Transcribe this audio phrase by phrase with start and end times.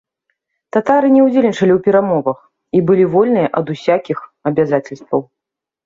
[0.77, 2.39] Татары не ўдзельнічалі ў перамовах
[2.79, 5.21] і былі вольныя ад усякіх абавязацельстваў.